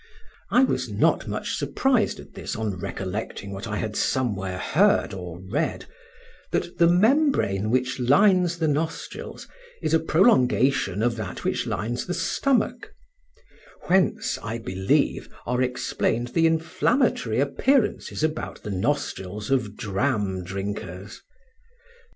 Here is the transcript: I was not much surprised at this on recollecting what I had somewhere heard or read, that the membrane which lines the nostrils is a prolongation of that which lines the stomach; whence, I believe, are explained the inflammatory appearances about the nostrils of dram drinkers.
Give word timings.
I 0.49 0.63
was 0.63 0.89
not 0.89 1.27
much 1.27 1.55
surprised 1.55 2.19
at 2.19 2.33
this 2.33 2.55
on 2.55 2.79
recollecting 2.79 3.51
what 3.51 3.67
I 3.67 3.75
had 3.75 3.95
somewhere 3.95 4.57
heard 4.57 5.13
or 5.13 5.39
read, 5.39 5.85
that 6.49 6.79
the 6.79 6.87
membrane 6.87 7.69
which 7.69 7.99
lines 7.99 8.57
the 8.57 8.67
nostrils 8.67 9.47
is 9.79 9.93
a 9.93 9.99
prolongation 9.99 11.03
of 11.03 11.17
that 11.17 11.43
which 11.43 11.67
lines 11.67 12.07
the 12.07 12.15
stomach; 12.15 12.95
whence, 13.83 14.39
I 14.41 14.57
believe, 14.57 15.29
are 15.45 15.61
explained 15.61 16.29
the 16.29 16.47
inflammatory 16.47 17.39
appearances 17.39 18.23
about 18.23 18.63
the 18.63 18.71
nostrils 18.71 19.51
of 19.51 19.77
dram 19.77 20.43
drinkers. 20.43 21.21